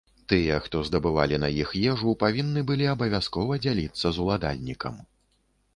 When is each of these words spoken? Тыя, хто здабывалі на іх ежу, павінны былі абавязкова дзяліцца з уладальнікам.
Тыя, 0.31 0.55
хто 0.67 0.79
здабывалі 0.87 1.37
на 1.43 1.49
іх 1.63 1.75
ежу, 1.91 2.15
павінны 2.23 2.65
былі 2.73 2.85
абавязкова 2.97 3.61
дзяліцца 3.65 4.07
з 4.19 4.27
уладальнікам. 4.27 5.01